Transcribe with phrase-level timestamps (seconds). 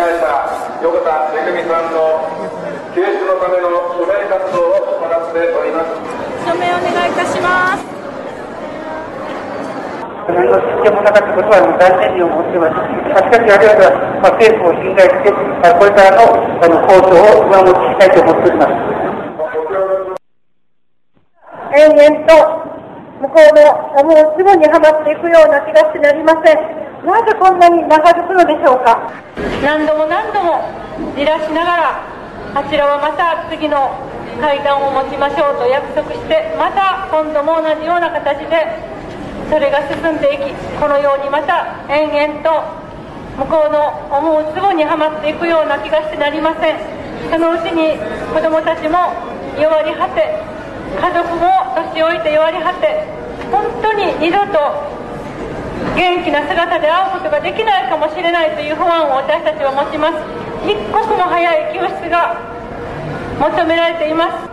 [0.00, 0.24] 害者
[0.80, 2.24] 横田めぐみさんの
[2.96, 3.68] 救出のための
[4.00, 5.92] 署名活動を行っております
[6.48, 7.84] 署名お願いいたします
[10.30, 12.78] 何の知見もなかったことは残念に思ってます。
[12.78, 13.90] しかし、我々は、
[14.22, 18.78] まあ、政府を信頼して、まあこれからのあの構想を上持ちしたいと思っております。
[21.74, 22.38] 延々と
[23.20, 26.79] 向こうの思うつぼにはまっていくような気がしてなりません。
[27.04, 29.10] なぜこんなに長引くのでしょうか？
[29.64, 30.68] 何度も何度も
[31.16, 32.04] じらしながら
[32.54, 33.96] あちらはまた次の
[34.40, 38.66] 会談を持ちましょうと約束してまた今度も同じような形で
[39.48, 42.64] それが進んでいきこのようにまた延々と
[43.36, 46.76] 向こうの思うつぼにはまっていくような気がしてなりません
[47.30, 47.96] そのうちに
[48.32, 49.12] 子どもたちも
[49.56, 50.36] 弱り果て
[50.96, 51.48] 家族も
[51.94, 53.08] 年老いて弱り果て
[53.50, 54.99] 本当に二度と
[55.96, 60.18] 元気な姿で会うことができないかもしれないという不安を私たちは持ちます。
[60.64, 62.36] 一刻も早い救出が
[63.38, 64.49] 求められています。